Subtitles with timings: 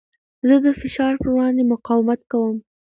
[0.47, 2.55] زه د فشار په وړاندې مقاومت کوم.